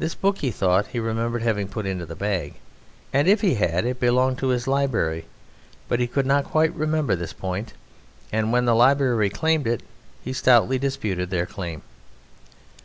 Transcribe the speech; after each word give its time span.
This 0.00 0.16
book 0.16 0.38
he 0.38 0.50
thought 0.50 0.88
he 0.88 0.98
remembered 0.98 1.42
having 1.42 1.68
put 1.68 1.86
into 1.86 2.04
the 2.04 2.16
bag, 2.16 2.54
and 3.12 3.28
if 3.28 3.40
he 3.40 3.54
had 3.54 3.84
it 3.84 4.00
belonged 4.00 4.36
to 4.38 4.48
his 4.48 4.66
library, 4.66 5.26
but 5.86 6.00
he 6.00 6.08
could 6.08 6.26
not 6.26 6.44
quite 6.44 6.74
remember 6.74 7.14
this 7.14 7.32
point, 7.32 7.72
and 8.32 8.50
when 8.52 8.64
the 8.64 8.74
Library 8.74 9.30
claimed 9.30 9.68
it 9.68 9.84
he 10.24 10.32
stoutly 10.32 10.76
disputed 10.80 11.30
their 11.30 11.46
claim. 11.46 11.82